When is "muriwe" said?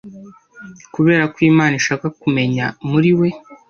2.89-3.27